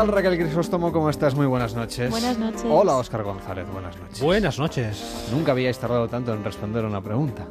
[0.00, 0.92] tal Raquel Crisóstomo?
[0.92, 1.34] ¿Cómo estás?
[1.34, 2.10] Muy buenas noches.
[2.10, 2.64] Buenas noches.
[2.64, 4.22] Hola Óscar González, buenas noches.
[4.22, 5.28] Buenas noches.
[5.30, 7.46] Nunca habíais tardado tanto en responder una pregunta.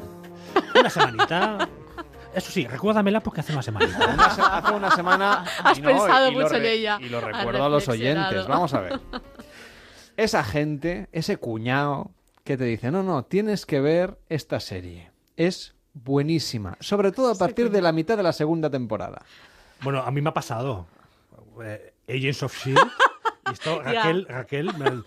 [0.73, 1.69] Una semanita.
[2.33, 3.99] Eso sí, recuérdamela porque hace una semanita.
[4.11, 5.45] Una se- hace una semana.
[5.63, 6.97] Has y no, pensado y mucho en ella.
[6.99, 8.47] Y lo recuerdo a los oyentes.
[8.47, 8.99] Vamos a ver.
[10.17, 12.09] Esa gente, ese cuñado
[12.45, 15.11] que te dice: No, no, tienes que ver esta serie.
[15.37, 16.77] Es buenísima.
[16.79, 19.21] Sobre todo a partir de la mitad de la segunda temporada.
[19.83, 20.87] Bueno, a mí me ha pasado.
[21.63, 22.79] Eh, Agents of Shield.
[23.49, 23.81] Y esto.
[23.83, 25.03] Raquel, Raquel, me-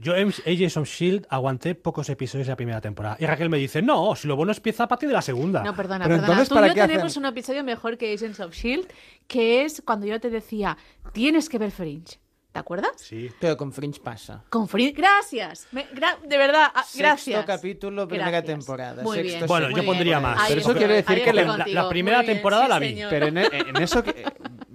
[0.00, 3.16] yo en Agents of Shield aguanté pocos episodios de la primera temporada.
[3.18, 5.62] Y Raquel me dice, no, si lo bueno empieza a partir de la segunda.
[5.62, 6.26] No, perdona, Pero perdona.
[6.32, 8.88] entonces, Tú ¿para y yo hacen- tenemos un episodio mejor que Agents of S.H.I.E.L.D.,
[9.26, 10.76] que es cuando yo te decía,
[11.12, 12.18] tienes que ver Fringe.
[12.52, 12.92] ¿Te acuerdas?
[12.96, 13.30] Sí.
[13.40, 14.42] Pero con Fringe pasa.
[14.48, 14.92] Con Fringe.
[14.96, 15.68] Gracias.
[15.70, 17.36] Me- gra- de verdad, ah, gracias.
[17.36, 18.58] Sexto capítulo, primera Gracias.
[18.58, 19.02] temporada.
[19.02, 19.46] Muy Sexto, bien.
[19.46, 20.34] Bueno, séptimo, yo pondría por ahí.
[20.36, 20.48] más.
[20.48, 23.10] Pero eso quiere decir que la- la primera Muy bien, temporada sí, la vi, señor.
[23.10, 24.24] Pero en, en eso que.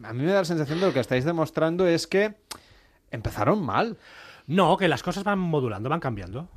[0.03, 2.35] A mí me da la sensación de lo que estáis demostrando es que
[3.11, 3.97] empezaron mal.
[4.47, 6.49] No, que las cosas van modulando, van cambiando.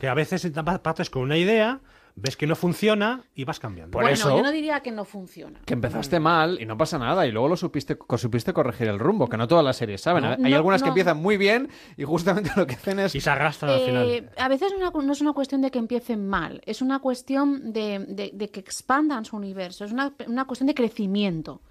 [0.00, 0.50] Que a veces
[0.82, 1.80] partes con una idea,
[2.16, 3.92] ves que no funciona y vas cambiando.
[3.92, 5.60] Por bueno, eso- yo no diría que no funciona.
[5.64, 8.98] Que empezaste mal y no pasa nada y luego lo supiste, co- supiste corregir el
[8.98, 10.24] rumbo, que no todas las series saben.
[10.24, 13.14] No, Hay no, algunas que empiezan muy bien y justamente lo que hacen es...
[13.14, 14.30] Y se arrastran al Eh, final.
[14.36, 16.98] a veces no es una- no es una cuestión de que empiecen mal, es una
[16.98, 21.62] cuestión de, de- de que expandan su universo, es una, una cuestión de crecimiento.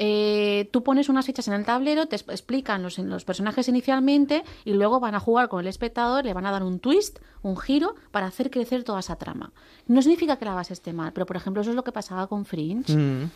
[0.00, 4.72] Eh, tú pones unas fichas en el tablero, te explican los, los personajes inicialmente y
[4.74, 7.96] luego van a jugar con el espectador, le van a dar un twist, un giro
[8.12, 9.52] para hacer crecer toda esa trama.
[9.88, 12.28] No significa que la base esté mal, pero por ejemplo eso es lo que pasaba
[12.28, 12.92] con Fringe.
[12.96, 13.30] Mm.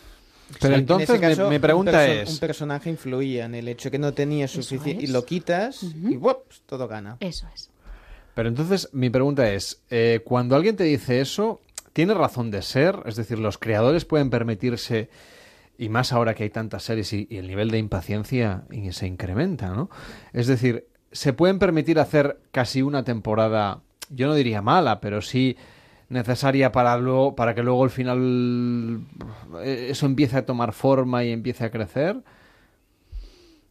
[0.61, 2.29] Pero Sí, entonces en ese caso, mi, mi un pregunta perso- es...
[2.33, 5.03] Un personaje influía en el hecho que no tenía suficiente...
[5.03, 5.09] es.
[5.09, 6.61] Y lo quitas y ¡wups!
[6.65, 7.17] todo gana.
[7.19, 7.69] Eso es.
[8.35, 11.61] Pero entonces mi pregunta es, eh, cuando alguien te dice eso,
[11.93, 12.99] ¿tiene razón de ser?
[13.05, 15.09] Es decir, los creadores pueden permitirse,
[15.77, 19.69] y más ahora que hay tantas series y, el nivel de impaciencia y se incrementa,
[19.69, 19.89] ¿no?
[20.31, 25.57] Es decir, ¿se pueden permitir hacer casi una temporada, yo no diría mala, pero sí
[26.09, 29.01] necesaria para luego, para que luego al final
[29.63, 32.21] eh, eso empiece a tomar forma y empiece a crecer?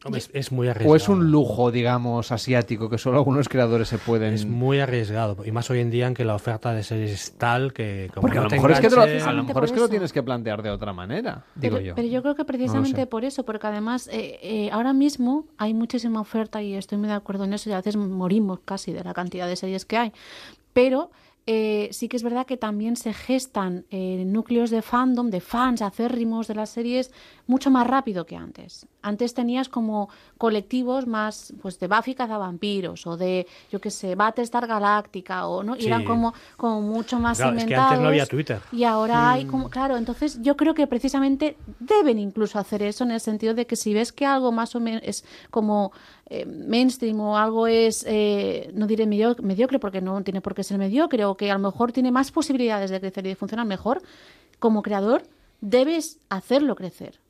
[0.05, 0.93] Hombre, es, es muy arriesgado.
[0.93, 4.35] ¿O es un lujo, digamos, asiático que solo algunos creadores se pueden...
[4.35, 5.37] Es muy arriesgado.
[5.45, 8.11] Y más hoy en día en que la oferta de series es tal que...
[8.13, 9.71] Como Porque a lo mejor es que te lo- enganche- a lo mejor por es
[9.73, 9.91] que lo eso.
[9.91, 11.95] tienes que plantear de otra manera, digo pero, yo.
[11.95, 13.07] pero yo creo que precisamente sé.
[13.07, 17.15] por eso, porque además eh, eh, ahora mismo hay muchísima oferta y estoy muy de
[17.15, 20.13] acuerdo en eso y a veces morimos casi de la cantidad de series que hay.
[20.73, 21.11] Pero
[21.47, 25.83] eh, sí que es verdad que también se gestan eh, núcleos de fandom, de fans
[25.83, 27.11] acérrimos de las series
[27.47, 28.87] mucho más rápido que antes.
[29.03, 30.09] Antes tenías como
[30.39, 35.77] colectivos más pues de Buffy cazavampiros o de, yo qué sé, Battlestar Galáctica o no
[35.77, 35.87] y Sí.
[35.89, 37.91] eran como, como mucho más Claro, es que inventados.
[37.93, 38.61] antes no había Twitter.
[38.71, 43.11] Y ahora hay como, claro, entonces yo creo que precisamente deben incluso hacer eso en
[43.11, 45.93] el sentido de que si ves que algo más o menos es como
[46.27, 50.63] eh, mainstream o algo es, eh, no diré medio- mediocre porque no tiene por qué
[50.63, 53.67] ser mediocre o que a lo mejor tiene más posibilidades de crecer y de funcionar
[53.67, 54.01] mejor,
[54.59, 55.25] como creador
[55.61, 57.21] debes hacerlo crecer.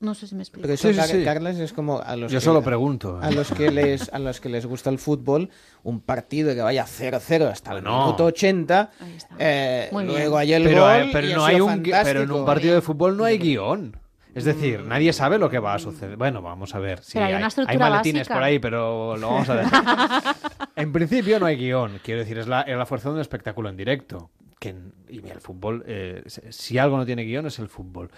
[0.00, 0.62] No sé si me explico.
[0.62, 1.24] Pero eso, Sí, sí, Car- sí.
[1.24, 3.18] Carlas, es como a los Yo que- solo pregunto.
[3.20, 5.50] A los que les a los que les gusta el fútbol,
[5.82, 9.34] un partido que vaya 0-0 hasta el minuto 80, Ahí está.
[9.40, 12.30] eh, luego hay el pero, gol eh, pero y no ha hay un pero en
[12.30, 13.96] un partido de fútbol no hay guion.
[14.34, 16.16] Es decir, nadie sabe lo que va a suceder.
[16.16, 17.02] Bueno, vamos a ver.
[17.02, 18.34] Sí, Pero hay una estructura maletines básica.
[18.34, 20.36] por ahí, pero lo vamos a dejar.
[20.76, 21.98] en principio no hay guion.
[22.04, 24.30] Quiero decir, es la, es la fuerza de un espectáculo en directo.
[24.60, 24.76] Que,
[25.08, 28.10] y el fútbol, eh, si algo no tiene guion, es el fútbol.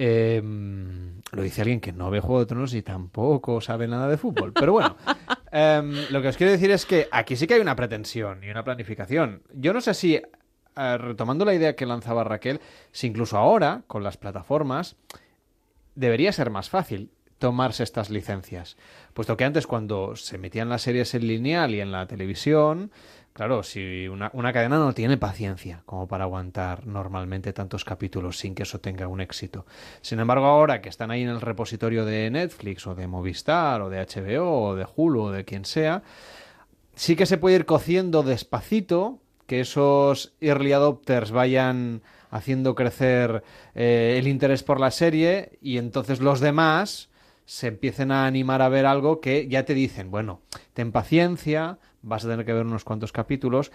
[0.00, 0.40] Eh,
[1.32, 4.52] lo dice alguien que no ve Juego de Tronos y tampoco sabe nada de fútbol.
[4.52, 4.96] Pero bueno,
[5.52, 8.50] em, lo que os quiero decir es que aquí sí que hay una pretensión y
[8.50, 9.42] una planificación.
[9.52, 12.60] Yo no sé si, eh, retomando la idea que lanzaba Raquel,
[12.92, 14.96] si incluso ahora, con las plataformas,
[15.96, 18.76] debería ser más fácil tomarse estas licencias.
[19.14, 22.90] Puesto que antes cuando se metían las series en lineal y en la televisión,
[23.38, 28.52] claro, si una, una cadena no tiene paciencia como para aguantar normalmente tantos capítulos sin
[28.52, 29.64] que eso tenga un éxito.
[30.00, 33.90] Sin embargo, ahora que están ahí en el repositorio de Netflix o de Movistar o
[33.90, 36.02] de HBO o de Hulu o de quien sea,
[36.96, 42.02] sí que se puede ir cociendo despacito, que esos early adopters vayan
[42.32, 43.44] haciendo crecer
[43.76, 47.07] eh, el interés por la serie y entonces los demás
[47.50, 50.42] se empiecen a animar a ver algo que ya te dicen, bueno,
[50.74, 53.72] ten paciencia, vas a tener que ver unos cuantos capítulos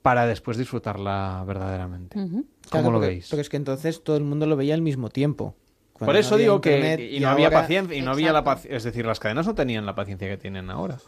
[0.00, 2.16] para después disfrutarla verdaderamente.
[2.16, 2.28] Ujú.
[2.30, 3.28] ¿Cómo Claro, lo porque- veis?
[3.28, 5.56] Porque es que entonces todo el mundo lo veía al mismo tiempo.
[5.98, 8.44] Por no eso digo internet que y no había ahora- paciencia y no había la
[8.44, 10.98] paciencia, es decir, las cadenas no tenían la paciencia que tienen ahora.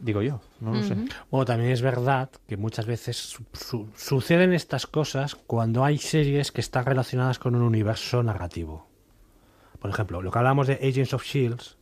[0.00, 0.96] Digo yo, no lo sé.
[1.30, 6.50] Bueno, también es verdad que muchas veces su- su- suceden estas cosas cuando hay series
[6.50, 8.87] que están relacionadas con un universo narrativo.
[9.78, 11.76] Por ejemplo, lo que hablamos de Agents of Shields,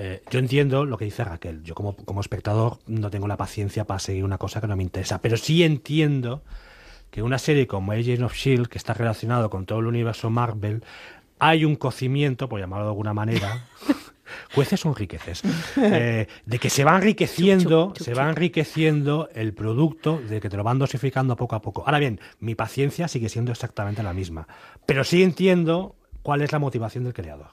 [0.00, 1.64] Eh, yo entiendo lo que dice Raquel.
[1.64, 4.84] Yo como, como espectador no tengo la paciencia para seguir una cosa que no me
[4.84, 5.20] interesa.
[5.20, 6.44] Pero sí entiendo
[7.10, 10.84] que una serie como Agents of Shield, que está relacionado con todo el universo Marvel,
[11.40, 13.66] hay un cocimiento, por llamarlo de alguna manera,
[14.54, 15.42] jueces o enriqueces,
[15.76, 20.48] eh, de que se va enriqueciendo, Chup, chup, se va enriqueciendo el producto, de que
[20.48, 21.82] te lo van dosificando poco a poco.
[21.84, 24.46] Ahora bien, mi paciencia sigue siendo exactamente la misma,
[24.86, 25.96] pero sí entiendo
[26.28, 27.46] cuál es la motivación del creador.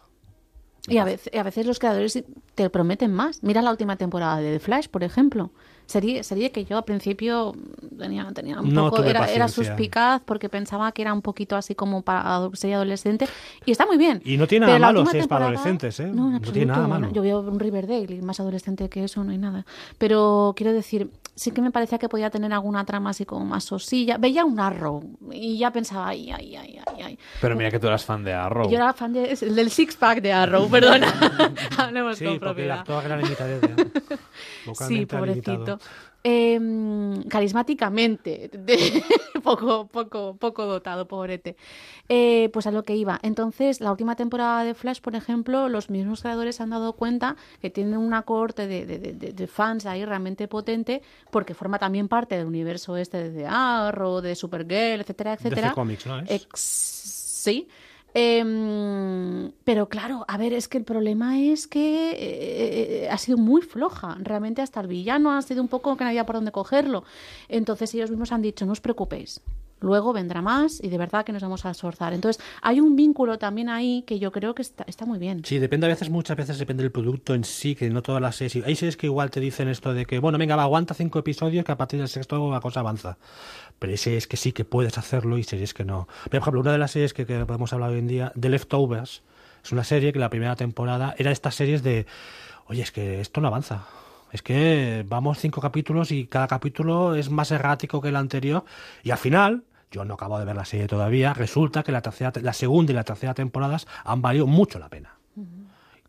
[0.89, 2.22] Y a veces, los creadores
[2.56, 3.42] te prometen más.
[3.42, 5.51] Mira la última temporada de The Flash, por ejemplo.
[5.88, 7.54] Sería, sería que yo al principio
[7.98, 11.76] tenía, tenía un No poco, era, era suspicaz porque pensaba que era un poquito así
[11.76, 13.28] como para serie adolescente.
[13.66, 14.22] Y está muy bien.
[14.26, 16.08] Y no tiene nada malo si es para adolescentes, ¿eh?
[16.08, 17.12] No, en No tiene nada malo.
[17.12, 19.66] Yo veo un Riverdale y más adolescente que eso no hay nada.
[20.00, 23.64] Pero quiero decir, sí que me parecía que podía tener alguna trama así como más
[23.66, 24.18] sosilla.
[24.18, 27.20] Veía un Arrow y ya pensaba, ay, ay, ay, ay, ay.
[27.42, 28.70] Pero mira que tú eras fan de Arrow.
[28.70, 31.14] Yo era fan de- del Six Pack de Arrow, perdona.
[31.78, 32.80] Hablemos Sí, con porque el propiedad.
[32.80, 33.60] actor era limitado.
[33.60, 35.52] Sí, Vocalmente
[36.27, 39.04] Em, carismáticamente, de-
[39.44, 41.56] poco, poco, poco dotado, pobrete.
[42.10, 43.19] Eh, pues a lo que iba.
[43.22, 47.36] Entonces, la última temporada de Flash, por ejemplo, los mismos creadores se han dado cuenta
[47.62, 52.07] que tienen una corte de, de- de- de fans ahí realmente potente, porque forma también
[52.07, 55.62] parte del universo este de Arrow, de Supergirl, etcétera, etcétera.
[55.68, 56.31] DC Comics, ¿no es?
[56.31, 57.68] Ex- sí.
[58.17, 62.15] Em, pero claro, a ver, es que el problema es que eh,
[63.03, 64.15] eh, ha sido muy floja.
[64.21, 67.03] Realmente hasta el villano ha sido un poco que no había por dónde cogerlo.
[67.50, 69.41] Entonces ellos mismos han dicho, no os preocupéis.
[69.81, 72.13] Luego vendrá más y de verdad que nos vamos a esforzar.
[72.13, 75.44] Entonces hay un vínculo también ahí que yo creo que está, muy bien.
[75.44, 78.38] Sí, depende a veces, muchas veces depende del producto en sí, que no todas las
[78.38, 78.66] series.
[78.66, 81.66] Hay series que igual te dicen esto de que, bueno, venga, va, aguanta cinco episodios,
[81.66, 83.18] que a partir del sexto la cosa avanza.
[83.77, 86.07] Pero hay series que sí que puedes hacerlo y series que no.
[86.24, 89.24] Por ejemplo, una de las series que, que podemos hablar hoy en día, The Leftovers,
[89.63, 92.06] es una serie que la primera temporada era estas series de,
[92.68, 93.86] oye, es que esto no avanza.
[94.31, 98.66] Es que vamos cinco capítulos y cada capítulo es más errático que el anterior.
[99.04, 102.33] Y al final, yo no acabo de ver la serie todavía, resulta que la, tercera,
[102.42, 105.16] la segunda y la tercera temporadas han valido mucho la pena.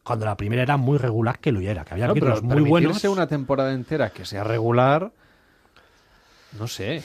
[0.03, 2.69] Cuando la primera era muy regular que lo era, que había No, pero capítulos muy
[2.69, 3.05] buenos.
[3.05, 5.11] una temporada entera que sea regular,
[6.59, 7.03] no sé.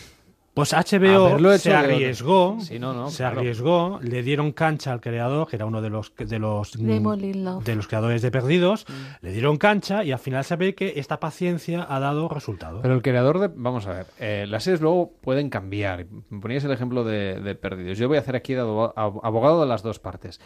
[0.53, 3.39] Pues HBO se arriesgó, Sí, no, no, se claro.
[3.39, 7.75] arriesgó, le dieron cancha al creador, que era uno de los de los mm, de
[7.75, 8.93] los creadores de Perdidos, Mm.
[9.25, 12.81] le dieron cancha y al final se ve que esta paciencia ha dado resultado.
[12.81, 13.49] Pero el creador de...
[13.55, 16.05] Vamos a ver, eh, las series luego pueden cambiar.
[16.29, 17.97] Me poníais el ejemplo de, de Perdidos.
[17.97, 20.41] Yo voy a hacer aquí de abo- ab- abogado de las dos partes.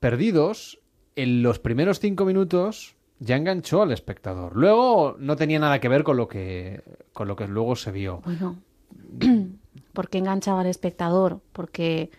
[0.00, 0.80] Perdidos,
[1.14, 4.56] en los primeros cinco minutos ya enganchó al espectador.
[4.56, 6.82] Luego no tenía nada que ver con lo que,
[7.12, 8.20] con lo que luego se vio.
[8.24, 8.56] Bueno,
[9.92, 11.40] ¿por qué enganchaba al espectador?
[11.52, 12.10] Porque,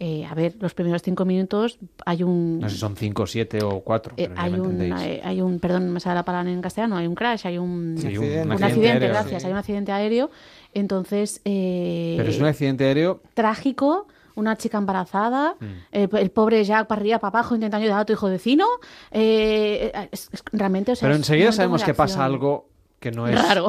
[0.00, 2.60] eh, a ver, los primeros cinco minutos hay un...
[2.60, 4.94] No sé si son cinco, siete o cuatro, eh, pero ya hay, me un, entendéis.
[5.02, 7.58] eh, hay un, perdón, no me sale la palabra en castellano, hay un crash, hay
[7.58, 9.46] un, Sí, un un accidente accidente, aéreo, gracias, sí.
[9.46, 10.30] hay un accidente aéreo.
[10.74, 14.06] Entonces, eh, Pero es un accidente aéreo trágico,
[14.36, 15.64] una chica embarazada, Mm.
[15.92, 18.64] el, el pobre Jack para arriba, para abajo, intentando ayudar a tu hijo vecino.
[19.10, 22.68] eh, es- es- realmente, o sea, Pero enseguida sabemos que pasa algo
[23.00, 23.66] que no es raro.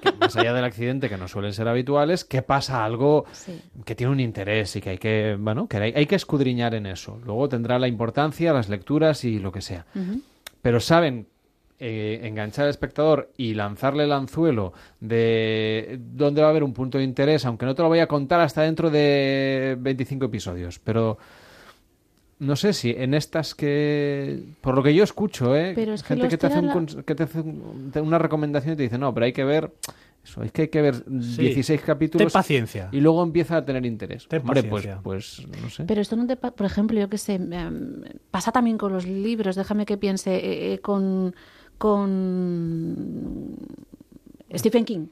[0.00, 3.60] que más allá del accidente que no suelen ser habituales, que pasa algo Sí.
[3.84, 6.86] que tiene un interés y que hay que, bueno, que hay, hay que escudriñar en
[6.86, 7.18] eso.
[7.24, 9.84] Luego tendrá la importancia, las lecturas y lo que sea.
[10.62, 11.26] Pero saben
[11.84, 16.98] eh, enganchar al espectador y lanzarle el anzuelo de dónde va a haber un punto
[16.98, 21.18] de interés, aunque no te lo voy a contar hasta dentro de 25 episodios, pero
[22.38, 25.72] no sé si en estas que por lo que yo escucho, ¿eh?
[25.74, 27.42] Pero es que gente que te hace, un que te hace
[27.92, 29.72] te- una recomendación y te dice, "No, pero hay que ver
[30.24, 32.88] eso, es que hay que ver 16 Ten capítulos paciencia.
[32.92, 35.02] y luego empieza a tener interés." Ten Hombre, pues paciencia.
[35.02, 35.84] pues no sé.
[35.84, 39.54] Pero esto no te, por ejemplo, yo qué sé, em, pasa también con los libros,
[39.54, 41.34] déjame que piense, eh, eh, con,
[41.82, 43.56] con
[44.54, 45.06] Stephen King.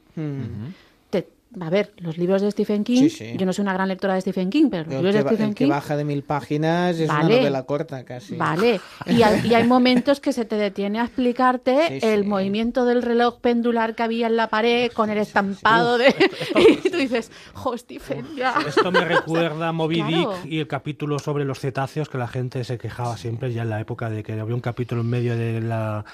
[1.09, 1.27] Te-
[1.59, 3.33] a ver, los libros de Stephen King, Sí, sí.
[3.37, 5.27] yo no soy una gran lectora de Stephen King, pero los El libros que, de
[5.35, 5.69] Stephen el que King...
[5.69, 7.25] baja de mil páginas es Vale.
[7.25, 8.37] una novela corta casi.
[8.37, 12.27] Vale, y hay, y hay momentos que se te detiene a explicarte Sí, el sí.
[12.29, 16.15] movimiento del reloj pendular que había en la pared con el estampado de...
[16.85, 18.55] y tú dices, jo, Stephen, ya.
[18.65, 20.35] Esto me recuerda a Moby Claro.
[20.43, 23.69] Dick y el capítulo sobre los cetáceos que la gente se quejaba siempre ya en
[23.71, 26.05] la época de que había un capítulo en medio de la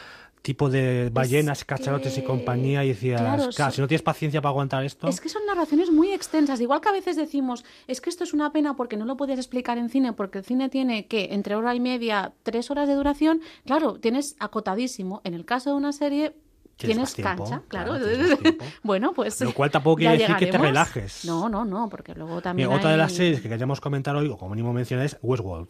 [0.48, 3.22] tipo de ballenas, cachalotes y que- compañía y decías,
[3.54, 6.62] claro, si no tienes paciencia para aguantar esto, Es que son narraciones muy extensas.
[6.62, 9.38] Igual que a veces decimos, es que esto es una pena porque no lo puedes
[9.38, 12.96] explicar en cine, porque el cine tiene que entre hora y media, tres horas de
[12.96, 13.42] duración.
[13.66, 15.20] Claro, tienes acotadísimo.
[15.26, 16.34] En el caso de una serie,
[16.78, 17.98] Tienes tiempo, cancha, claro.
[17.98, 18.38] tienes
[18.84, 19.42] bueno, pues.
[19.42, 21.26] Lo cual tampoco quiere decir que te relajes.
[21.26, 22.70] No, no, no, porque luego también.
[22.70, 25.70] Mira, otra de las series que queríamos comentar hoy, o como mínimo mencionar, es Westworld.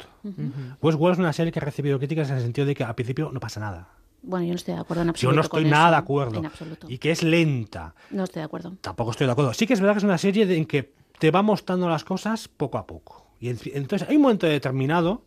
[0.82, 3.32] Westworld es una serie que ha recibido críticas en el sentido de que al principio
[3.32, 3.88] no pasa nada.
[4.24, 5.36] Bueno, yo no estoy de acuerdo en Yo absoluto.
[5.36, 5.92] no estoy con nada eso.
[5.92, 6.40] de acuerdo.
[6.40, 6.88] En absoluto.
[6.90, 7.96] Y que es lenta.
[8.12, 8.76] No estoy de acuerdo.
[8.82, 9.54] Tampoco estoy de acuerdo.
[9.54, 12.48] Sí que es verdad que es una serie en que te va mostrando las cosas
[12.48, 13.26] poco a poco.
[13.40, 15.24] Y en- entonces hay un momento determinado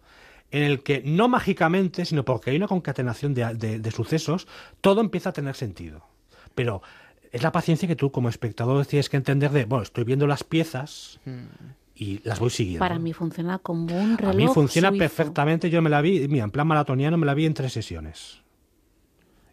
[0.50, 4.46] en el que no mágicamente, sino porque hay una concatenación de, de- de sucesos,
[4.80, 6.04] todo empieza a tener sentido.
[6.56, 6.82] Pero
[7.32, 10.42] es la paciencia que tú como espectador tienes que entender de, bueno, estoy viendo las
[10.42, 11.20] piezas
[11.94, 12.80] y las voy siguiendo.
[12.80, 14.34] Para mí funciona como un reloj.
[14.34, 14.98] A mí funciona suizo.
[14.98, 15.70] perfectamente.
[15.70, 18.42] Yo me la vi, mira, en plan maratoniano me la vi en tres sesiones.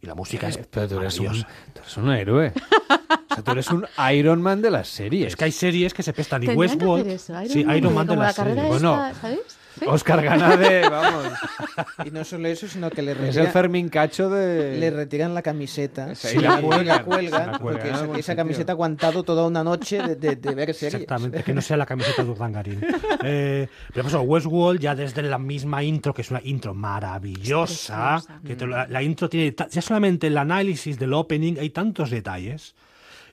[0.02, 1.42] Y la música es Pero tú eres, un,
[1.74, 2.54] tú eres un héroe.
[3.38, 5.28] Sea, tú eres un Iron Man de las series.
[5.28, 7.02] Es que hay series que se pestan y que Westworld.
[7.08, 8.82] hacer eso, Iron sí, Man, Iron Man de la las carrera series.
[8.82, 9.40] Bueno, esta, ¿sabes?
[9.80, 9.86] Sí.
[9.88, 11.26] Oscar Ganade, vamos.
[12.04, 14.76] Y no solo eso, sino que le Es el retiran, Fermín Cacho de...
[14.80, 18.18] le retiran la camiseta Sí, y la la, cuelgan, la la cuelgan, cuelgan porque esa,
[18.18, 20.96] esa camiseta ha aguantado toda una noche de, de- de ver series.
[21.04, 22.84] Exactamente, que no sea la camiseta de Urdangarín.
[23.24, 28.56] Eh, pero eso, Westworld, ya desde la misma intro, que es una intro maravillosa, que
[28.56, 32.74] te la, la intro tiene, ya solamente el análisis del opening, hay tantos detalles,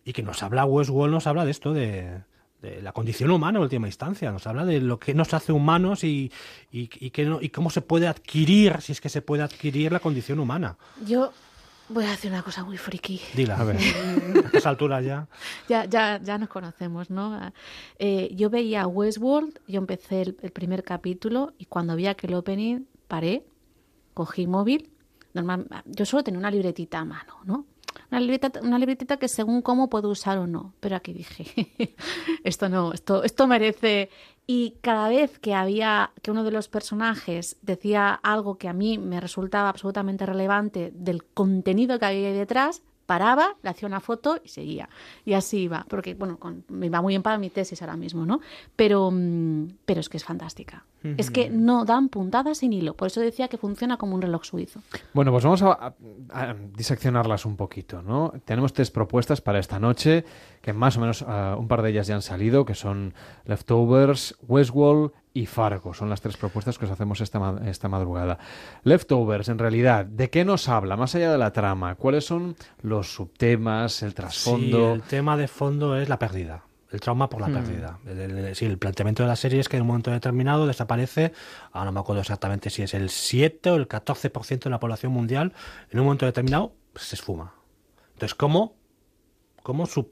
[0.04, 2.20] y que nos habla Westworld, nos habla de esto, de,
[2.62, 6.04] de la condición humana en última instancia, nos habla de lo que nos hace humanos
[6.04, 6.30] y,
[6.70, 9.92] y, y que no- y cómo se puede adquirir, si es que se puede adquirir
[9.92, 10.76] la condición humana.
[11.06, 11.32] Yo
[11.88, 13.20] voy a decir una cosa muy friki.
[13.34, 13.76] Dila, A ver.
[13.76, 15.26] a estas alturas ya.
[15.68, 17.52] Ya, ya, ya nos conocemos, ¿no?
[17.98, 22.86] Eh, yo veía Westworld, yo empecé el, el primer capítulo y cuando vi aquel opening
[23.08, 23.44] paré,
[24.14, 24.90] cogí móvil.
[25.34, 27.66] Normal, yo solo tenía una libretita a mano, ¿no?
[28.10, 30.74] Una libretita, una libretita que según cómo puedo usar o no.
[30.80, 31.94] Pero aquí dije,
[32.44, 34.10] esto no, esto, esto merece.
[34.46, 38.98] Y cada vez que había que uno de los personajes decía algo que a mí
[38.98, 44.38] me resultaba absolutamente relevante del contenido que había ahí detrás, paraba, le hacía una foto
[44.44, 44.88] y seguía.
[45.24, 48.26] Y así iba, porque bueno, con- me va muy bien para mi tesis ahora mismo,
[48.26, 48.40] ¿no?
[48.76, 50.84] Pero, mm, pero es que es fantástica.
[51.18, 52.94] Es que no dan puntadas sin hilo.
[52.94, 54.80] Por eso decía que funciona como un reloj suizo.
[55.12, 55.94] Bueno, pues vamos a, a-
[56.30, 58.32] a diseccionarlas un poquito, ¿no?
[58.44, 60.24] Tenemos tres propuestas para esta noche,
[60.62, 63.12] que más o menos ah, un par de ellas ya han salido, que son
[63.44, 65.94] Leftovers, Westworld y Fargo.
[65.94, 68.38] Son las tres propuestas que os hacemos esta, ma- esta madrugada.
[68.84, 70.96] Leftovers, en realidad, ¿de qué nos habla?
[70.96, 74.94] Más allá de la trama, ¿cuáles son los subtemas, el Sí, trasfondo?
[74.94, 76.62] el tema de fondo es la pérdida.
[76.94, 77.98] El trauma por la pérdida.
[78.06, 81.32] El, el- sí, el planteamiento de la serie es que en un momento determinado desaparece,
[81.72, 85.10] ahora no me acuerdo exactamente si es el 7 o el 14% de la población
[85.12, 85.52] mundial,
[85.90, 87.54] en un momento determinado pues, se esfuma.
[88.12, 88.76] Entonces, ¿cómo,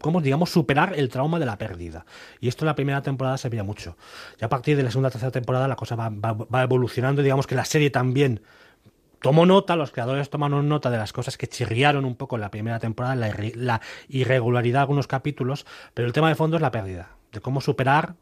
[0.00, 2.04] cómo, digamos, superar el trauma de la pérdida?
[2.40, 3.96] Y esto en la primera temporada se veía mucho.
[4.40, 7.22] Ya a partir de la segunda o tercera temporada la cosa va, va- va evolucionando,
[7.22, 8.42] digamos que la serie también
[9.22, 12.50] tomó nota, los creadores tomaron nota de las cosas que chirriaron un poco en la
[12.50, 15.64] primera temporada, la, irre- la irregularidad de algunos capítulos,
[15.94, 18.14] pero el tema de fondo es la pérdida, de cómo superar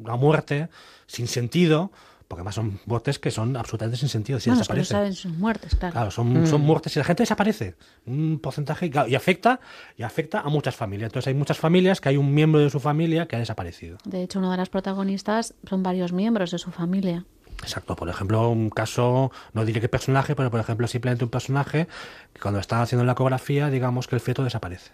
[0.00, 0.68] una muerte
[1.06, 1.90] sin sentido,
[2.28, 4.96] porque además son muertes que son absolutamente sin sentido, si bueno, es que no desaparecen.
[4.98, 5.92] saben sus muertes, claro.
[5.94, 7.74] Claro, son, son muertes y la gente desaparece.
[8.04, 9.60] Un porcentaje y afecta
[9.96, 11.08] y afecta a muchas familias.
[11.08, 13.96] Entonces hay muchas familias que hay un miembro de su familia que ha desaparecido.
[14.04, 17.24] De hecho, una de las protagonistas son varios miembros de su familia.
[17.62, 21.88] Exacto, por ejemplo, un caso, no diré qué personaje, pero por ejemplo, simplemente un personaje
[22.32, 24.92] que cuando está haciendo la ecografía, digamos que el feto desaparece.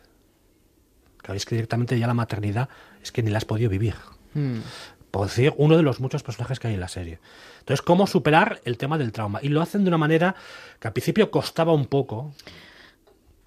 [1.18, 2.68] Claro, es que directamente ya la maternidad
[3.02, 3.94] es que ni la has podido vivir.
[4.34, 4.58] Mm.
[5.10, 7.20] Por decir, uno de los muchos personajes que hay en la serie.
[7.60, 9.38] Entonces, ¿cómo superar el tema del trauma?
[9.42, 10.34] Y lo hacen de una manera
[10.80, 12.34] que al principio costaba un poco,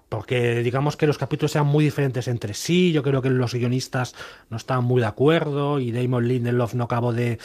[0.08, 2.92] porque digamos que los capítulos eran muy diferentes entre sí.
[2.92, 4.14] Yo creo que los guionistas
[4.48, 7.38] no estaban muy de acuerdo y Damon Lindelof no acabó de,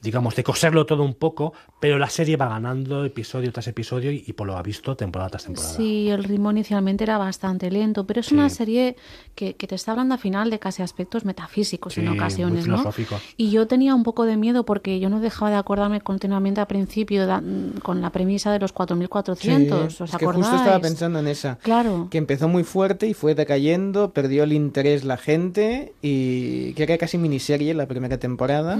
[0.00, 4.24] digamos, de coserlo todo un poco, pero la serie va ganando episodio tras episodio y,
[4.26, 5.74] y por lo ha visto temporada tras temporada.
[5.74, 8.96] Sí, el ritmo inicialmente era bastante lento, pero es una serie
[9.34, 12.66] que, que te está hablando al final de casi aspectos metafísicos Sí, en muy ocasiones,
[12.66, 12.76] ¿no?
[12.78, 13.20] filosóficos.
[13.36, 16.66] Y yo tenía un poco de miedo porque yo no dejaba de acordarme continuamente al
[16.68, 17.42] principio da-
[17.82, 21.56] con la premisa de los 4.400, Sí, ¿os es que justo estaba pensando en esa.
[21.58, 22.08] Claro.
[22.10, 26.98] Que empezó muy fuerte y fue decayendo, perdió el interés la gente y que era
[26.98, 28.78] casi miniserie la primera temporada.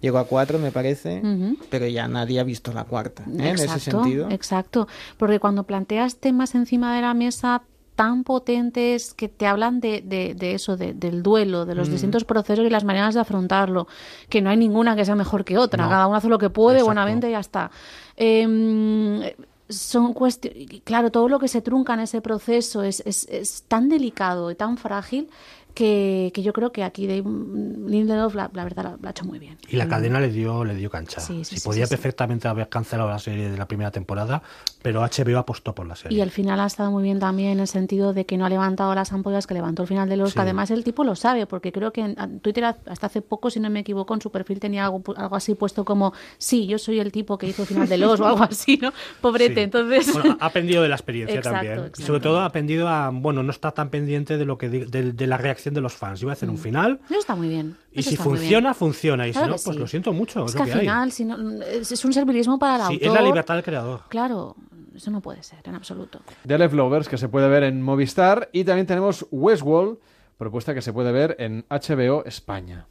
[0.00, 1.56] Llegó a cuatro, me parece, Ujú.
[1.70, 3.22] pero ya nadie ha visto la cuarta.
[3.24, 3.30] ¿eh?
[3.34, 4.28] En ese Exacto, sentido.
[4.30, 7.62] Exacto, porque cuando planteas temas encima de la mesa
[7.94, 11.78] tan potentes que te hablan de, de, de eso, de- del duelo, de Mm.
[11.78, 13.88] los distintos procesos y las maneras de afrontarlo,
[14.28, 15.90] que no hay ninguna que sea mejor que otra, No.
[15.90, 16.86] cada uno hace lo que puede, Exacto.
[16.92, 17.70] buenamente y ya está.
[18.16, 19.22] Em,
[19.68, 23.88] son cuestiones, claro, todo lo que se trunca en ese proceso es, es, es tan
[23.88, 25.28] delicado y tan frágil
[25.76, 29.24] que, que yo creo que aquí de, Lindelof la, la verdad la, la ha hecho
[29.24, 29.58] muy bien.
[29.68, 31.20] Y la cadena le dio, le dio cancha.
[31.20, 34.42] Sí, sí, Si sí, podía sí, perfectamente haber cancelado la serie de la primera temporada,
[34.82, 36.16] pero HBO apostó por la serie.
[36.16, 38.48] Y el final ha estado muy bien también en el sentido de que no ha
[38.48, 41.46] levantado las ampollas que levantó el final de los que además el tipo lo sabe,
[41.46, 44.58] porque creo que en Twitter hasta hace poco, si no me equivoco, en su perfil
[44.58, 47.88] tenía algo, algo así puesto como sí, yo soy el tipo que hizo el final
[47.88, 48.92] de los o algo así, ¿no?
[49.20, 50.12] Pobrete, entonces.
[50.12, 51.78] Bueno, ha aprendido de la experiencia Exacto, también.
[51.78, 52.02] Exacto.
[52.02, 55.12] sobre todo ha aprendido a, bueno, no está tan pendiente de lo que di- de,
[55.12, 56.20] de la reacción de los fans.
[56.22, 57.76] Iba a hacer un final Eso está muy bien.
[57.92, 59.26] y eso si funciona, funciona.
[59.28, 59.80] Y Claro si no, pues sí.
[59.80, 60.44] lo siento mucho.
[60.46, 63.08] Es, Es que al final si no, es, un servilismo para el Sí, autor.
[63.08, 64.00] es la libertad del creador.
[64.08, 64.56] Claro,
[64.94, 66.20] eso no puede ser en absoluto.
[66.46, 68.48] The Leftovers, que se puede ver en Movistar.
[68.52, 69.98] Y también tenemos Westworld,
[70.38, 72.86] propuesta que se puede ver en HBO España.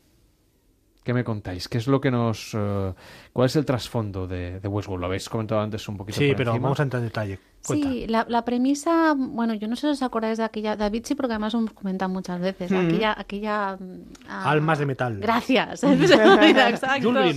[1.03, 1.67] ¿Qué me contáis?
[1.69, 2.51] ¿Qué es lo que nos...
[2.55, 2.93] eh,
[3.31, 5.01] ¿Cuál es el trasfondo de, de Westworld?
[5.01, 6.63] Lo habéis comentado antes un poquito Sí, por pero encima.
[6.63, 7.39] vamos a entrar en detalle.
[7.65, 7.89] Cuenta.
[7.89, 11.15] Sí, la, la premisa, bueno, yo no sé si os acordáis de aquella, David sí,
[11.15, 13.77] porque además hemos comentado muchas veces, aquella, aquella...
[13.77, 15.19] mm, ah, Almas de metal.
[15.19, 15.83] Gracias.
[15.83, 17.09] Exacto.
[17.09, 17.35] Jules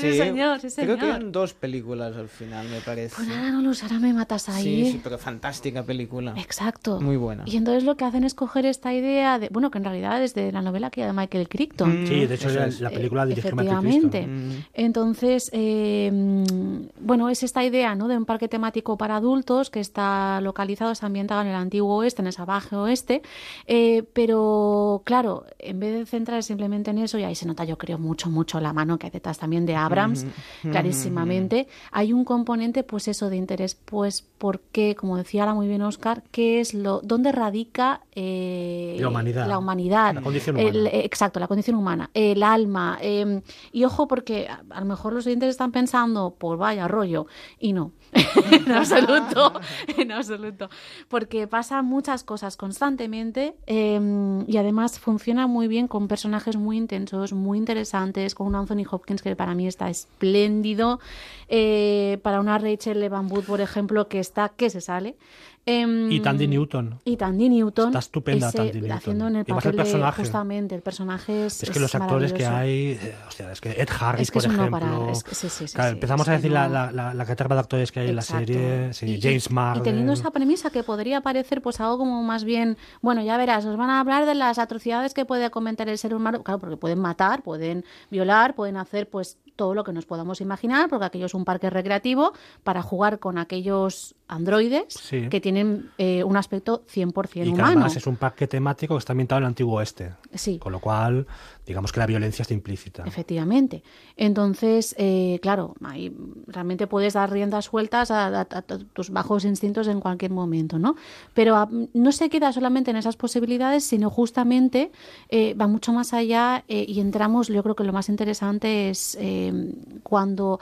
[0.00, 1.04] sí, señor, sí, Creo que señor.
[1.04, 3.16] eran dos películas al final, me parece.
[3.16, 4.62] Pues ahora no lo sé, ahora me matas ahí.
[4.86, 6.34] Sí, sí, pero fantástica película.
[6.36, 7.00] Exacto.
[7.00, 7.44] Muy buena.
[7.46, 10.34] Y entonces lo que hacen es coger esta idea de, bueno, que en realidad es
[10.34, 12.06] de la novela que de Michael Crichton.
[12.06, 12.80] Sí, de hecho la, es.
[12.80, 14.18] la película dirigió Michael efectivamente.
[14.24, 14.64] Crichton.
[14.74, 18.08] Entonces, eh, mm, bueno, es esta idea ¿no?
[18.08, 22.22] de un parque temático para adultos que está localizado, está ambientado en el antiguo oeste,
[22.22, 23.22] en el salvaje oeste,
[23.66, 27.76] eh, pero claro, en vez de centrar simplemente en eso, y ahí se nota yo
[27.76, 30.26] creo mucho, mucho la mano que hay detrás también de Abrams,
[30.62, 35.82] clarísimamente, hay un componente, pues eso, de interés, pues porque, como decía ahora muy bien
[35.82, 39.46] Oscar, ¿qué es lo, dónde radica eh, La humanidad.
[39.48, 40.14] la humanidad?
[40.14, 40.90] La condición humana.
[40.92, 42.98] exacto, la condición humana, el alma.
[43.00, 47.26] eh, y ojo, porque a, a lo mejor los oyentes están pensando, pues vaya rollo,
[47.58, 47.92] y no,
[48.50, 49.54] en absoluto,
[49.96, 50.68] en absoluto.
[51.08, 57.32] Porque pasan muchas cosas constantemente eh, y además funciona muy bien con personajes muy intensos,
[57.32, 61.00] muy interesantes, con un Anthony Hopkins que para mí está espléndido,
[61.48, 65.16] eh, para una Rachel Evan Wood, por ejemplo, que está, que se sale.
[65.64, 66.98] Em, Y Tandy Newton.
[67.04, 67.86] y Tandy Newton.
[67.88, 68.90] Está estupenda ese- Tandy Newton.
[68.92, 72.98] Haciendo en el papel de, justamente, el personaje es Es que los actores que hay,
[73.00, 74.70] eh, o sea, es que Ed Harris, Es que por ejemplo.
[74.72, 77.54] parar, es que sí, sí, sí, Claro, empezamos a decir no- la, la, la, caterva
[77.54, 78.90] de actores que hay en la serie.
[79.02, 79.82] Y- James Marden.
[79.82, 83.64] Y teniendo esa premisa que podría parecer pues algo como más bien, bueno, ya verás,
[83.64, 86.76] nos van a hablar de las atrocidades que puede cometer el ser humano, claro, porque
[86.76, 91.26] pueden matar, pueden violar, pueden hacer pues todo lo que nos podamos imaginar, porque aquello
[91.26, 92.32] es un parque recreativo
[92.64, 95.28] para jugar con aquellos androides Sí.
[95.28, 97.66] que tienen eh, un aspecto 100% y que humano.
[97.66, 100.12] además es un parque temático que está ambientado en el antiguo oeste.
[100.34, 100.58] Sí.
[100.58, 101.26] Con lo cual,
[101.66, 103.04] digamos que la violencia está implícita.
[103.06, 103.82] Efectivamente.
[104.16, 106.12] Entonces, eh, claro, ahí
[106.48, 110.96] realmente puedes dar riendas sueltas a, a- a tus bajos instintos en cualquier momento, ¿no?
[111.34, 114.90] Pero ah, no se queda solamente en esas posibilidades, sino justamente
[115.28, 119.16] eh, va mucho más allá eh, y entramos, yo creo que lo más interesante es
[119.20, 119.72] eh,
[120.02, 120.58] cuando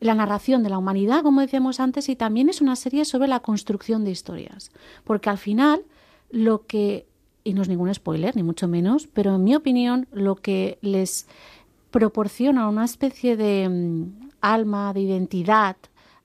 [0.00, 3.40] la narración de la humanidad, como decíamos antes, y también es una serie sobre la
[3.40, 4.70] construcción de historias.
[5.04, 5.82] Porque al final,
[6.30, 7.06] lo que,
[7.44, 11.26] y no es ningún spoiler, ni mucho menos, pero en mi opinión, lo que les
[11.90, 15.76] proporciona una especie de mm, alma, de identidad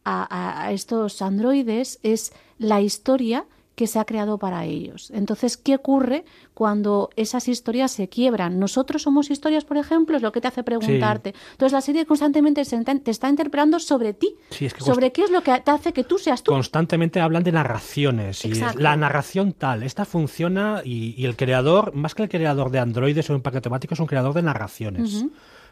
[0.05, 3.45] a, a- a estos androides es la historia
[3.79, 5.09] que se ha creado para ellos.
[5.11, 8.59] Entonces, ¿qué ocurre cuando esas historias se quiebran?
[8.59, 11.33] Nosotros somos historias, por ejemplo, es lo que te hace preguntarte.
[11.53, 15.31] Entonces, la serie constantemente te está interpelando sobre ti, Sí, es que sobre qué es
[15.31, 16.51] lo que te hace que tú seas tú.
[16.51, 18.43] Constantemente hablan de narraciones.
[18.43, 18.79] Y Exacto.
[18.81, 23.29] la narración tal, esta funciona y, y el creador, más que el creador de androides
[23.29, 25.23] o un parque temático, es un creador de narraciones.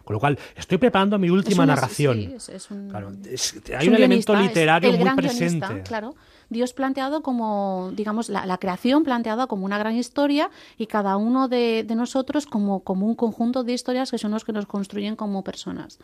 [0.06, 2.16] Con lo cual, estoy preparando mi última Es una- narración.
[2.16, 3.12] sí, es- es un- Claro,
[3.78, 5.82] hay un, elemento literario muy presente.
[5.84, 6.16] claro.
[6.50, 11.48] Dios planteado como, digamos, la, la creación planteada como una gran historia y cada uno
[11.48, 15.16] de, de nosotros como, como un conjunto de historias que son los que nos construyen
[15.16, 16.00] como personas.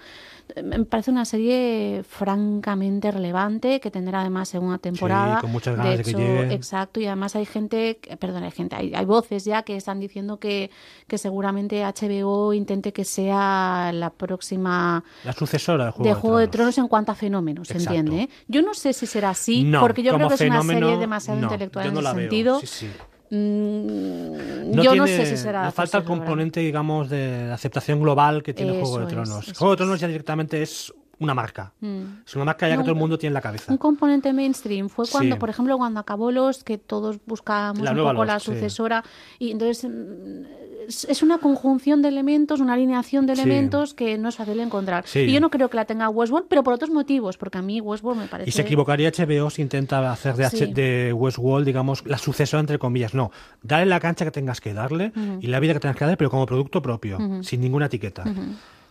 [0.62, 5.40] Me parece una serie francamente relevante que tendrá además segunda temporada.
[5.42, 6.54] con muchas ganas de que hecho, llegue.
[6.54, 10.00] Exacto, y además hay gente, que- perdón, hay gente, hay, hay voces ya que están
[10.00, 10.72] diciendo que,
[11.08, 16.48] que seguramente HBO intente que sea la próxima La sucesora de Juego, de Juego de
[16.48, 16.54] Tronos.
[16.54, 18.30] Tronos en cuanto a fenómenos, ¿se entiende?
[18.48, 20.98] Yo no sé si será así, No, porque yo creo como que es una serie
[20.98, 22.60] demasiado no, intelectual yo en no ese sentido.
[22.60, 22.90] Sí, sí.
[23.30, 25.72] Mm, No yo no sé si será.
[25.72, 29.48] Falta el componente, digamos, de aceptación global que tiene Juego de Eso es, Tronos.
[29.48, 29.78] eso Juego de es.
[29.78, 30.94] Tronos ya directamente es
[31.24, 31.74] una marca.
[31.82, 32.02] Mm.
[32.26, 33.72] Es una marca ya No, que todo el un- mundo tiene en la cabeza.
[33.72, 35.40] Un componente mainstream fue cuando, Sí.
[35.40, 38.54] por ejemplo, cuando acabó los que todos buscábamos La un poco la Lost, sí.
[38.54, 39.04] sucesora
[39.40, 40.64] y entonces mm,
[41.08, 43.42] es una conjunción de elementos, una alineación de Sí.
[43.44, 45.06] elementos que no es fácil encontrar.
[45.08, 45.20] Sí.
[45.20, 47.80] Y yo no creo que la tenga Westworld, pero por otros motivos, porque a mí
[47.80, 50.74] Westworld me parece Y se equivocaría HBO si intenta hacer de, H- Sí.
[50.74, 53.14] de Westworld, digamos, la sucesora entre comillas.
[53.14, 53.32] No,
[53.62, 56.30] dale la cancha que tengas que darle y la vida que tengas que darle, pero
[56.30, 58.26] como producto propio, sin ninguna etiqueta.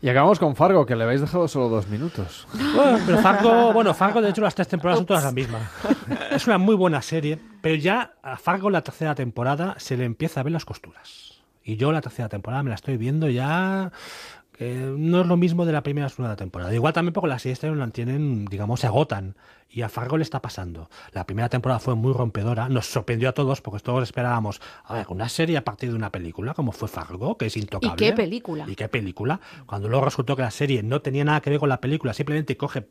[0.03, 2.49] Y acabamos con Fargo, que le habéis dejado solo dos minutos.
[2.75, 5.63] Bueno, pero Fargo, bueno, Fargo de hecho las tres temporadas son todas las mismas.
[6.33, 10.41] Es una muy buena serie, pero ya a Fargo la tercera temporada se le empieza
[10.41, 11.45] a ver las costuras.
[11.63, 13.93] Y yo la tercera temporada me la estoy viendo ya
[14.59, 16.75] que no es lo mismo de la primera y segunda temporada.
[16.75, 17.61] Igual también porque las series
[17.93, 19.37] tienen, digamos, se agotan.
[19.75, 20.91] Y a Fargo le está pasando.
[21.13, 25.07] La primera temporada fue muy rompedora, nos sorprendió a todos porque todos esperábamos, a ver,
[25.09, 27.97] una serie a partir de una película como fue Fargo, que es intocable.
[27.97, 28.67] qué película?
[28.69, 29.41] Y qué película.
[29.65, 32.57] Cuando luego resultó que la serie no tenía nada que ver con la película, simplemente
[32.59, 32.87] coge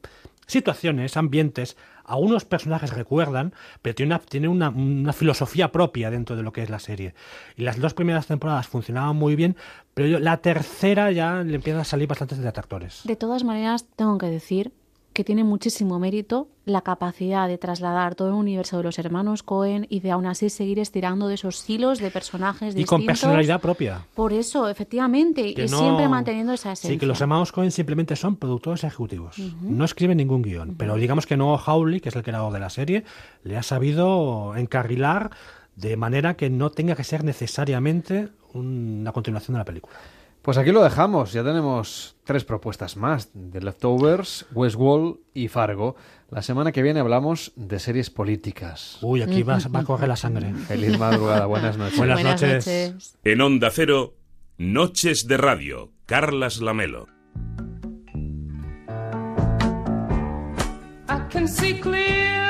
[0.47, 6.35] situaciones, ambientes, a unos personajes recuerdan, pero tiene, una, tiene una, una filosofía propia dentro
[6.35, 7.13] de lo que es la serie.
[7.55, 9.55] Y las dos primeras temporadas funcionaban muy bien,
[9.93, 13.01] pero yo- la tercera ya le empiezan a salir bastantes detractores.
[13.05, 14.73] De todas maneras, tengo que decir
[15.13, 19.85] que tiene muchísimo mérito la capacidad de trasladar todo el universo de los hermanos Cohen
[19.89, 23.05] y de aún así seguir estirando de esos hilos de personajes Y con distintos.
[23.21, 24.05] personalidad propia.
[24.15, 26.91] Por eso, efectivamente, Que y no- siempre manteniendo esa esencia.
[26.91, 29.37] Sí, que los hermanos Cohen simplemente son productores ejecutivos.
[29.61, 30.75] No escriben ningún guion.
[30.77, 33.03] Pero digamos que Noah Hawley, que es el creador de la serie,
[33.43, 35.31] le ha sabido encarrilar
[35.75, 39.95] de manera que no tenga que ser necesariamente una continuación de la película.
[40.41, 41.33] Pues aquí lo dejamos.
[41.33, 45.95] Ya tenemos tres propuestas más: The Leftovers, Westworld y Fargo.
[46.29, 48.97] La semana que viene hablamos de series políticas.
[49.01, 50.53] Uy, aquí va, va a correr la sangre.
[50.67, 51.97] Feliz madrugada, buenas noches.
[51.97, 52.67] Buenas Buenas noches.
[52.67, 53.17] noches.
[53.23, 54.15] En Onda Cero,
[54.57, 57.07] Noches de Radio, Carlas Lamelo.
[61.09, 62.40] I can see clearly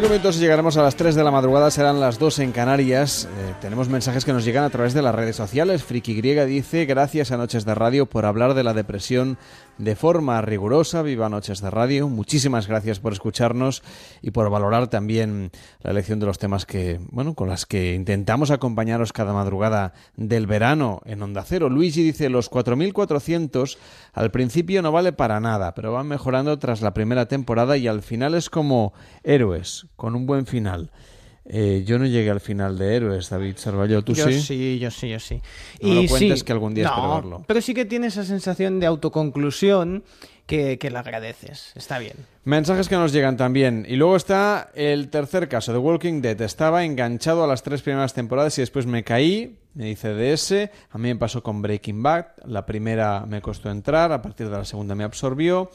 [0.00, 3.28] Cinco minutos llegaremos a las 3 de la madrugada, serán las 2 en Canarias.
[3.38, 5.84] Eh, tenemos mensajes que nos llegan a través de las redes sociales.
[5.84, 9.36] Friki Griega dice, gracias a Noches de Radio por hablar de la depresión
[9.80, 11.02] de forma rigurosa.
[11.02, 12.08] Viva Noches de Radio.
[12.08, 13.82] Muchísimas gracias por escucharnos
[14.20, 15.50] y por valorar también
[15.82, 20.46] la elección de los temas que, bueno, con las que intentamos acompañaros cada madrugada del
[20.46, 21.70] verano en Onda Cero.
[21.70, 23.78] Luigi dice, los 4.400
[24.12, 28.02] al principio no vale para nada, pero van mejorando tras la primera temporada y al
[28.02, 28.92] final es como
[29.24, 30.90] héroes, con un buen final.
[31.46, 34.40] Eh, yo no llegué al final de Héroes, David Sarvallo, ¿tú yo sí?
[34.40, 35.40] sí, yo sí, yo sí.
[35.80, 37.44] No me lo cuentes sí, que algún día no, verlo.
[37.46, 40.04] Pero sí que tiene esa sensación de autoconclusión
[40.46, 41.72] que, que la agradeces.
[41.74, 42.14] Está bien.
[42.44, 43.86] Mensajes que nos llegan también.
[43.88, 46.40] Y luego está el tercer caso, The Walking Dead.
[46.42, 50.70] Estaba enganchado a las tres primeras temporadas y después me caí, me dice DS.
[50.90, 52.26] A mí me pasó con Breaking Bad.
[52.44, 55.70] La primera me costó entrar, a partir de la segunda me absorbió.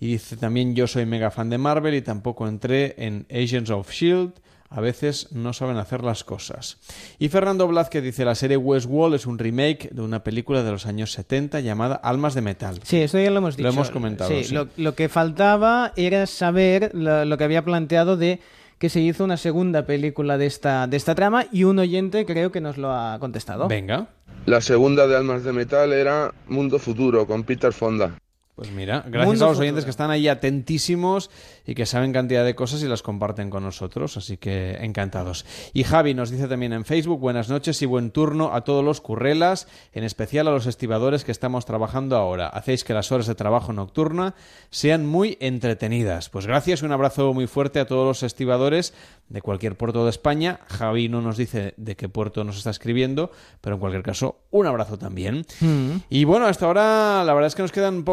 [0.00, 3.90] Y dice también yo soy mega fan de Marvel y tampoco entré en Agents of
[3.90, 4.32] Shield.
[4.74, 6.78] A veces no saben hacer las cosas.
[7.20, 10.86] Y Fernando Blázquez dice la serie Westworld es un remake de una película de los
[10.86, 12.80] años 70 llamada Almas de Metal.
[12.82, 13.68] Sí, esto ya lo hemos dicho.
[13.68, 14.54] Lo hemos comentado, Sí, sí.
[14.54, 18.40] Lo, lo que faltaba era saber lo, lo que había planteado de
[18.78, 22.50] que se hizo una segunda película de esta, de esta trama y un oyente creo
[22.50, 23.68] que nos lo ha contestado.
[23.68, 24.08] Venga.
[24.46, 28.18] La segunda de Almas de Metal era Mundo Futuro con Peter Fonda.
[28.54, 29.62] Pues mira, gracias Mundo a los futuro.
[29.62, 31.28] oyentes que están ahí atentísimos
[31.66, 35.44] y que saben cantidad de cosas y las comparten con nosotros, así que encantados.
[35.72, 39.00] Y Javi nos dice también en Facebook, buenas noches y buen turno a todos los
[39.00, 42.46] currelas, en especial a los estibadores que estamos trabajando ahora.
[42.46, 44.34] Hacéis que las horas de trabajo nocturna
[44.70, 46.28] sean muy entretenidas.
[46.28, 48.94] Pues gracias y un abrazo muy fuerte a todos los estibadores
[49.28, 50.60] de cualquier puerto de España.
[50.68, 54.66] Javi no nos dice de qué puerto nos está escribiendo, pero en cualquier caso, un
[54.66, 55.46] abrazo también.
[55.60, 55.96] Mm.
[56.08, 58.02] Y bueno, hasta ahora la verdad es que nos quedan